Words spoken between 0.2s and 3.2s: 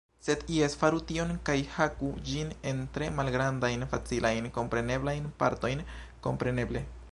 Sed jes faru tion kaj haku ĝin en tre